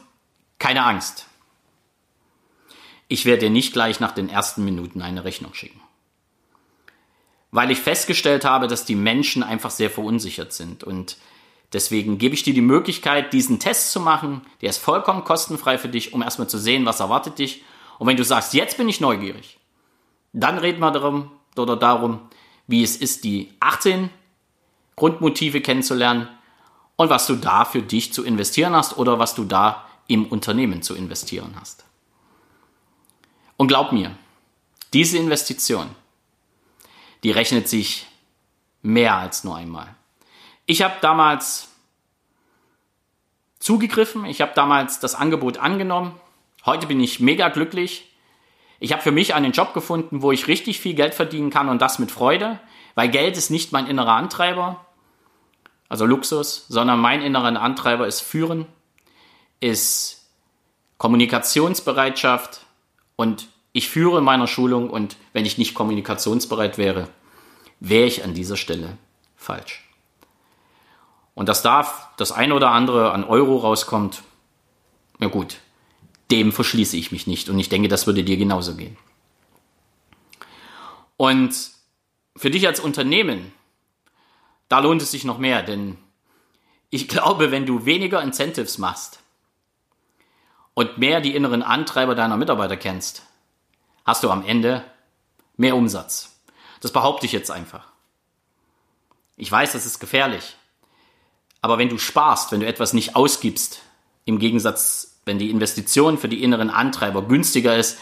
keine 0.58 0.84
Angst. 0.84 1.26
Ich 3.08 3.24
werde 3.24 3.40
dir 3.40 3.50
nicht 3.50 3.72
gleich 3.72 4.00
nach 4.00 4.12
den 4.12 4.28
ersten 4.28 4.64
Minuten 4.64 5.02
eine 5.02 5.24
Rechnung 5.24 5.52
schicken 5.54 5.80
weil 7.52 7.70
ich 7.70 7.78
festgestellt 7.78 8.44
habe, 8.44 8.66
dass 8.66 8.86
die 8.86 8.96
Menschen 8.96 9.42
einfach 9.42 9.70
sehr 9.70 9.90
verunsichert 9.90 10.52
sind. 10.52 10.82
Und 10.82 11.18
deswegen 11.72 12.18
gebe 12.18 12.34
ich 12.34 12.42
dir 12.42 12.54
die 12.54 12.62
Möglichkeit, 12.62 13.32
diesen 13.34 13.60
Test 13.60 13.92
zu 13.92 14.00
machen. 14.00 14.40
Der 14.62 14.70
ist 14.70 14.78
vollkommen 14.78 15.22
kostenfrei 15.22 15.78
für 15.78 15.88
dich, 15.88 16.14
um 16.14 16.22
erstmal 16.22 16.48
zu 16.48 16.58
sehen, 16.58 16.86
was 16.86 17.00
erwartet 17.00 17.38
dich. 17.38 17.62
Und 17.98 18.08
wenn 18.08 18.16
du 18.16 18.24
sagst, 18.24 18.54
jetzt 18.54 18.78
bin 18.78 18.88
ich 18.88 19.00
neugierig, 19.00 19.58
dann 20.32 20.58
reden 20.58 20.80
wir 20.80 20.90
darum 20.90 21.30
oder 21.56 21.76
darum, 21.76 22.20
wie 22.66 22.82
es 22.82 22.96
ist, 22.96 23.22
die 23.22 23.52
18 23.60 24.08
Grundmotive 24.96 25.60
kennenzulernen 25.60 26.28
und 26.96 27.10
was 27.10 27.26
du 27.26 27.36
da 27.36 27.66
für 27.66 27.82
dich 27.82 28.14
zu 28.14 28.24
investieren 28.24 28.74
hast 28.74 28.96
oder 28.96 29.18
was 29.18 29.34
du 29.34 29.44
da 29.44 29.86
im 30.06 30.24
Unternehmen 30.24 30.80
zu 30.80 30.94
investieren 30.94 31.54
hast. 31.60 31.84
Und 33.58 33.68
glaub 33.68 33.92
mir, 33.92 34.16
diese 34.94 35.18
Investition 35.18 35.90
die 37.22 37.30
rechnet 37.30 37.68
sich 37.68 38.06
mehr 38.82 39.14
als 39.16 39.44
nur 39.44 39.56
einmal. 39.56 39.94
Ich 40.66 40.82
habe 40.82 40.94
damals 41.00 41.68
zugegriffen, 43.58 44.24
ich 44.24 44.40
habe 44.40 44.52
damals 44.54 45.00
das 45.00 45.14
Angebot 45.14 45.58
angenommen. 45.58 46.18
Heute 46.66 46.86
bin 46.86 47.00
ich 47.00 47.20
mega 47.20 47.48
glücklich. 47.48 48.12
Ich 48.80 48.92
habe 48.92 49.02
für 49.02 49.12
mich 49.12 49.34
einen 49.34 49.52
Job 49.52 49.74
gefunden, 49.74 50.22
wo 50.22 50.32
ich 50.32 50.48
richtig 50.48 50.80
viel 50.80 50.94
Geld 50.94 51.14
verdienen 51.14 51.50
kann 51.50 51.68
und 51.68 51.80
das 51.80 52.00
mit 52.00 52.10
Freude, 52.10 52.58
weil 52.96 53.08
Geld 53.08 53.36
ist 53.36 53.50
nicht 53.50 53.70
mein 53.70 53.86
innerer 53.86 54.14
Antreiber, 54.14 54.84
also 55.88 56.04
Luxus, 56.04 56.66
sondern 56.68 56.98
mein 56.98 57.22
innerer 57.22 57.60
Antreiber 57.60 58.06
ist 58.06 58.22
Führen, 58.22 58.66
ist 59.60 60.26
Kommunikationsbereitschaft 60.98 62.66
und 63.14 63.48
ich 63.72 63.88
führe 63.88 64.18
in 64.18 64.24
meiner 64.24 64.46
Schulung 64.46 64.90
und 64.90 65.16
wenn 65.32 65.46
ich 65.46 65.58
nicht 65.58 65.74
kommunikationsbereit 65.74 66.78
wäre, 66.78 67.08
wäre 67.80 68.06
ich 68.06 68.24
an 68.24 68.34
dieser 68.34 68.56
Stelle 68.56 68.98
falsch. 69.36 69.88
Und 71.34 71.48
dass 71.48 71.62
da 71.62 71.90
das 72.18 72.32
eine 72.32 72.54
oder 72.54 72.70
andere 72.70 73.12
an 73.12 73.24
Euro 73.24 73.56
rauskommt, 73.56 74.22
na 75.18 75.28
gut, 75.28 75.56
dem 76.30 76.52
verschließe 76.52 76.96
ich 76.96 77.12
mich 77.12 77.26
nicht 77.26 77.48
und 77.48 77.58
ich 77.58 77.68
denke, 77.68 77.88
das 77.88 78.06
würde 78.06 78.24
dir 78.24 78.36
genauso 78.36 78.76
gehen. 78.76 78.96
Und 81.16 81.54
für 82.36 82.50
dich 82.50 82.66
als 82.66 82.80
Unternehmen, 82.80 83.52
da 84.68 84.80
lohnt 84.80 85.02
es 85.02 85.10
sich 85.10 85.24
noch 85.24 85.38
mehr, 85.38 85.62
denn 85.62 85.96
ich 86.90 87.08
glaube, 87.08 87.50
wenn 87.50 87.64
du 87.64 87.86
weniger 87.86 88.22
Incentives 88.22 88.76
machst 88.76 89.20
und 90.74 90.98
mehr 90.98 91.20
die 91.20 91.34
inneren 91.34 91.62
Antreiber 91.62 92.14
deiner 92.14 92.36
Mitarbeiter 92.36 92.76
kennst, 92.76 93.22
hast 94.04 94.22
du 94.22 94.30
am 94.30 94.44
Ende 94.44 94.84
mehr 95.56 95.76
Umsatz. 95.76 96.40
Das 96.80 96.92
behaupte 96.92 97.26
ich 97.26 97.32
jetzt 97.32 97.50
einfach. 97.50 97.86
Ich 99.36 99.50
weiß, 99.50 99.72
das 99.72 99.86
ist 99.86 99.98
gefährlich. 99.98 100.56
Aber 101.60 101.78
wenn 101.78 101.88
du 101.88 101.98
sparst, 101.98 102.52
wenn 102.52 102.60
du 102.60 102.66
etwas 102.66 102.92
nicht 102.92 103.14
ausgibst, 103.14 103.82
im 104.24 104.38
Gegensatz, 104.38 105.20
wenn 105.24 105.38
die 105.38 105.50
Investition 105.50 106.18
für 106.18 106.28
die 106.28 106.42
inneren 106.42 106.70
Antreiber 106.70 107.22
günstiger 107.22 107.76
ist 107.76 107.98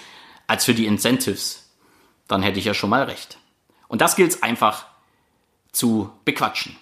als 0.46 0.64
für 0.64 0.74
die 0.74 0.86
Incentives, 0.86 1.70
dann 2.26 2.42
hätte 2.42 2.58
ich 2.58 2.64
ja 2.64 2.74
schon 2.74 2.90
mal 2.90 3.04
recht. 3.04 3.38
Und 3.88 4.00
das 4.00 4.16
gilt 4.16 4.32
es 4.32 4.42
einfach 4.42 4.86
zu 5.72 6.10
bequatschen. 6.24 6.76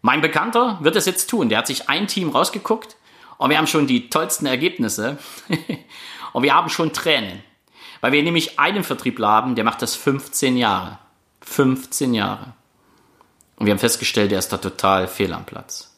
Mein 0.00 0.20
Bekannter 0.20 0.78
wird 0.80 0.96
es 0.96 1.06
jetzt 1.06 1.28
tun. 1.28 1.48
Der 1.48 1.58
hat 1.58 1.66
sich 1.66 1.88
ein 1.88 2.06
Team 2.06 2.30
rausgeguckt 2.30 2.96
und 3.38 3.50
wir 3.50 3.58
haben 3.58 3.66
schon 3.66 3.86
die 3.86 4.10
tollsten 4.10 4.46
Ergebnisse 4.46 5.18
und 6.32 6.42
wir 6.42 6.54
haben 6.54 6.68
schon 6.68 6.92
Tränen. 6.92 7.42
Weil 8.00 8.12
wir 8.12 8.22
nämlich 8.22 8.58
einen 8.58 8.84
Vertriebler 8.84 9.28
haben, 9.28 9.54
der 9.54 9.64
macht 9.64 9.82
das 9.82 9.94
15 9.94 10.56
Jahre. 10.56 10.98
15 11.40 12.14
Jahre. 12.14 12.54
Und 13.56 13.66
wir 13.66 13.72
haben 13.72 13.80
festgestellt, 13.80 14.30
der 14.30 14.38
ist 14.38 14.52
da 14.52 14.58
total 14.58 15.08
fehl 15.08 15.32
am 15.32 15.44
Platz. 15.44 15.96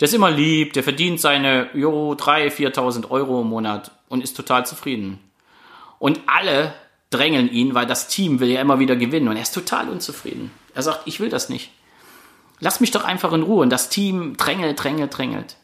Der 0.00 0.08
ist 0.08 0.14
immer 0.14 0.30
lieb, 0.30 0.72
der 0.72 0.82
verdient 0.82 1.20
seine 1.20 1.68
jo, 1.74 2.14
3.000, 2.14 2.74
4.000 2.74 3.10
Euro 3.10 3.42
im 3.42 3.48
Monat 3.48 3.92
und 4.08 4.22
ist 4.24 4.36
total 4.36 4.66
zufrieden. 4.66 5.20
Und 6.00 6.20
alle 6.26 6.74
drängeln 7.10 7.48
ihn, 7.50 7.74
weil 7.74 7.86
das 7.86 8.08
Team 8.08 8.40
will 8.40 8.48
ja 8.48 8.60
immer 8.60 8.80
wieder 8.80 8.96
gewinnen 8.96 9.28
und 9.28 9.36
er 9.36 9.42
ist 9.42 9.54
total 9.54 9.88
unzufrieden. 9.88 10.50
Er 10.74 10.82
sagt, 10.82 11.02
ich 11.04 11.20
will 11.20 11.28
das 11.28 11.48
nicht. 11.48 11.70
Lass 12.58 12.80
mich 12.80 12.90
doch 12.90 13.04
einfach 13.04 13.32
in 13.32 13.42
Ruhe. 13.42 13.62
Und 13.62 13.70
das 13.70 13.88
Team 13.88 14.36
drängelt, 14.36 14.82
drängelt, 14.82 15.16
drängelt. 15.16 15.56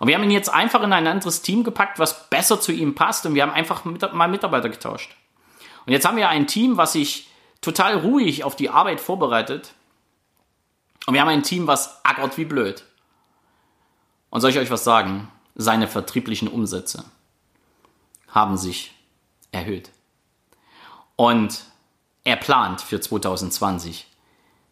Und 0.00 0.08
wir 0.08 0.16
haben 0.16 0.24
ihn 0.24 0.30
jetzt 0.30 0.48
einfach 0.48 0.82
in 0.82 0.94
ein 0.94 1.06
anderes 1.06 1.42
Team 1.42 1.62
gepackt, 1.62 1.98
was 1.98 2.30
besser 2.30 2.58
zu 2.58 2.72
ihm 2.72 2.94
passt 2.94 3.26
und 3.26 3.34
wir 3.34 3.42
haben 3.42 3.52
einfach 3.52 3.84
mal 3.84 4.28
Mitarbeiter 4.28 4.70
getauscht. 4.70 5.14
Und 5.84 5.92
jetzt 5.92 6.06
haben 6.06 6.16
wir 6.16 6.30
ein 6.30 6.46
Team, 6.46 6.78
was 6.78 6.94
sich 6.94 7.28
total 7.60 7.98
ruhig 7.98 8.42
auf 8.42 8.56
die 8.56 8.70
Arbeit 8.70 8.98
vorbereitet. 8.98 9.74
Und 11.06 11.12
wir 11.12 11.20
haben 11.20 11.28
ein 11.28 11.42
Team, 11.42 11.66
was 11.66 12.02
ackert 12.02 12.38
wie 12.38 12.46
blöd. 12.46 12.82
Und 14.30 14.40
soll 14.40 14.50
ich 14.50 14.58
euch 14.58 14.70
was 14.70 14.84
sagen? 14.84 15.30
Seine 15.54 15.86
vertrieblichen 15.86 16.48
Umsätze 16.48 17.04
haben 18.28 18.56
sich 18.56 18.94
erhöht. 19.52 19.90
Und 21.16 21.64
er 22.24 22.36
plant 22.36 22.80
für 22.80 23.02
2020 23.02 24.06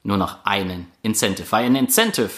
nur 0.04 0.16
noch 0.16 0.46
einen 0.46 0.90
Incentive. 1.02 1.52
Weil 1.52 1.66
ein 1.66 1.76
Incentive 1.76 2.30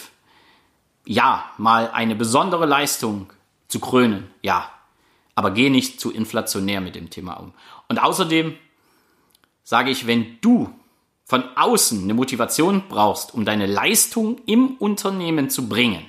ja, 1.10 1.50
mal 1.58 1.90
eine 1.90 2.14
besondere 2.14 2.66
Leistung 2.66 3.32
zu 3.66 3.80
krönen, 3.80 4.30
ja. 4.42 4.70
Aber 5.34 5.50
geh 5.50 5.68
nicht 5.68 6.00
zu 6.00 6.12
inflationär 6.12 6.80
mit 6.80 6.94
dem 6.94 7.10
Thema 7.10 7.32
um. 7.32 7.52
Und 7.88 8.00
außerdem 8.00 8.56
sage 9.64 9.90
ich, 9.90 10.06
wenn 10.06 10.38
du 10.40 10.72
von 11.24 11.42
außen 11.56 12.04
eine 12.04 12.14
Motivation 12.14 12.84
brauchst, 12.88 13.34
um 13.34 13.44
deine 13.44 13.66
Leistung 13.66 14.40
im 14.46 14.76
Unternehmen 14.76 15.50
zu 15.50 15.68
bringen, 15.68 16.04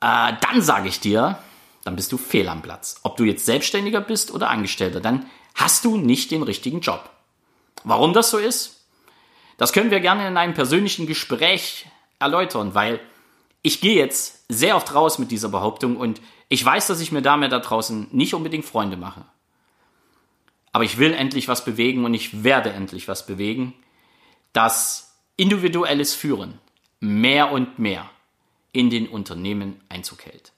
äh, 0.00 0.32
dann 0.40 0.62
sage 0.62 0.86
ich 0.88 1.00
dir, 1.00 1.40
dann 1.82 1.96
bist 1.96 2.12
du 2.12 2.18
fehl 2.18 2.48
am 2.48 2.62
Platz. 2.62 3.00
Ob 3.02 3.16
du 3.16 3.24
jetzt 3.24 3.44
Selbstständiger 3.44 4.02
bist 4.02 4.30
oder 4.30 4.50
Angestellter, 4.50 5.00
dann 5.00 5.28
hast 5.56 5.84
du 5.84 5.96
nicht 5.96 6.30
den 6.30 6.44
richtigen 6.44 6.78
Job. 6.78 7.10
Warum 7.82 8.12
das 8.12 8.30
so 8.30 8.38
ist? 8.38 8.86
Das 9.56 9.72
können 9.72 9.90
wir 9.90 9.98
gerne 9.98 10.28
in 10.28 10.36
einem 10.36 10.54
persönlichen 10.54 11.08
Gespräch 11.08 11.86
erläutern, 12.20 12.76
weil 12.76 13.00
ich 13.66 13.80
gehe 13.80 13.96
jetzt 13.96 14.44
sehr 14.48 14.76
oft 14.76 14.94
raus 14.94 15.18
mit 15.18 15.32
dieser 15.32 15.48
Behauptung 15.48 15.96
und 15.96 16.20
ich 16.48 16.64
weiß, 16.64 16.86
dass 16.86 17.00
ich 17.00 17.10
mir 17.10 17.20
damit 17.20 17.50
da 17.50 17.58
draußen 17.58 18.06
nicht 18.12 18.32
unbedingt 18.32 18.64
Freunde 18.64 18.96
mache. 18.96 19.24
Aber 20.70 20.84
ich 20.84 20.98
will 20.98 21.12
endlich 21.12 21.48
was 21.48 21.64
bewegen 21.64 22.04
und 22.04 22.14
ich 22.14 22.44
werde 22.44 22.70
endlich 22.70 23.08
was 23.08 23.26
bewegen, 23.26 23.74
dass 24.52 25.16
individuelles 25.34 26.14
Führen 26.14 26.60
mehr 27.00 27.50
und 27.50 27.80
mehr 27.80 28.08
in 28.70 28.88
den 28.88 29.08
Unternehmen 29.08 29.80
Einzug 29.88 30.26
hält. 30.26 30.52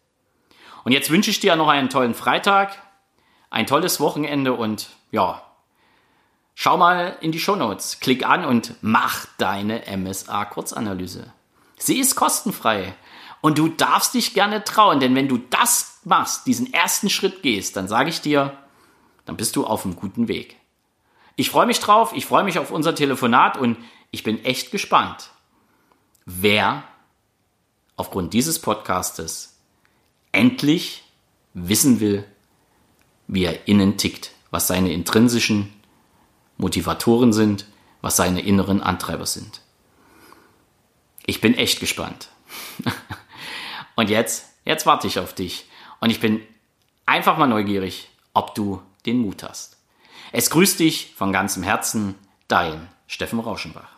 Und 0.84 0.92
jetzt 0.92 1.08
wünsche 1.08 1.30
ich 1.30 1.40
dir 1.40 1.56
noch 1.56 1.68
einen 1.68 1.88
tollen 1.88 2.12
Freitag, 2.12 2.76
ein 3.48 3.66
tolles 3.66 4.00
Wochenende 4.00 4.52
und 4.52 4.90
ja, 5.12 5.42
schau 6.54 6.76
mal 6.76 7.16
in 7.22 7.32
die 7.32 7.40
Shownotes, 7.40 8.00
klick 8.00 8.28
an 8.28 8.44
und 8.44 8.74
mach 8.82 9.24
deine 9.38 9.84
MSA 9.96 10.44
Kurzanalyse. 10.44 11.32
Sie 11.78 11.98
ist 11.98 12.14
kostenfrei 12.14 12.94
und 13.40 13.58
du 13.58 13.68
darfst 13.68 14.14
dich 14.14 14.34
gerne 14.34 14.64
trauen, 14.64 15.00
denn 15.00 15.14
wenn 15.14 15.28
du 15.28 15.38
das 15.38 16.00
machst, 16.04 16.46
diesen 16.46 16.72
ersten 16.72 17.10
Schritt 17.10 17.42
gehst, 17.42 17.76
dann 17.76 17.88
sage 17.88 18.10
ich 18.10 18.20
dir, 18.20 18.56
dann 19.24 19.36
bist 19.36 19.56
du 19.56 19.66
auf 19.66 19.84
einem 19.84 19.96
guten 19.96 20.28
Weg. 20.28 20.56
Ich 21.36 21.50
freue 21.50 21.66
mich 21.66 21.80
drauf, 21.80 22.12
ich 22.14 22.26
freue 22.26 22.44
mich 22.44 22.58
auf 22.58 22.70
unser 22.70 22.94
Telefonat 22.94 23.56
und 23.56 23.76
ich 24.10 24.22
bin 24.22 24.44
echt 24.44 24.70
gespannt, 24.70 25.30
wer 26.24 26.82
aufgrund 27.96 28.32
dieses 28.32 28.58
Podcastes 28.58 29.58
endlich 30.32 31.04
wissen 31.54 32.00
will, 32.00 32.24
wie 33.26 33.44
er 33.44 33.68
innen 33.68 33.98
tickt, 33.98 34.32
was 34.50 34.66
seine 34.66 34.92
intrinsischen 34.92 35.72
Motivatoren 36.56 37.32
sind, 37.32 37.66
was 38.00 38.16
seine 38.16 38.40
inneren 38.40 38.82
Antreiber 38.82 39.26
sind. 39.26 39.60
Ich 41.28 41.42
bin 41.42 41.58
echt 41.58 41.78
gespannt. 41.78 42.30
und 43.96 44.08
jetzt, 44.08 44.46
jetzt 44.64 44.86
warte 44.86 45.06
ich 45.06 45.18
auf 45.18 45.34
dich. 45.34 45.66
Und 46.00 46.08
ich 46.08 46.20
bin 46.20 46.40
einfach 47.04 47.36
mal 47.36 47.46
neugierig, 47.46 48.08
ob 48.32 48.54
du 48.54 48.80
den 49.04 49.18
Mut 49.18 49.42
hast. 49.42 49.76
Es 50.32 50.48
grüßt 50.48 50.80
dich 50.80 51.12
von 51.14 51.30
ganzem 51.30 51.62
Herzen, 51.62 52.14
dein 52.48 52.88
Steffen 53.06 53.40
Rauschenbach. 53.40 53.97